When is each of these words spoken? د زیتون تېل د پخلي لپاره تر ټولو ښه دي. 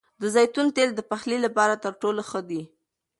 د 0.21 0.23
زیتون 0.35 0.67
تېل 0.75 0.89
د 0.95 0.99
پخلي 1.09 1.37
لپاره 1.45 1.75
تر 1.83 1.93
ټولو 2.01 2.21
ښه 2.29 2.41
دي. 2.49 2.61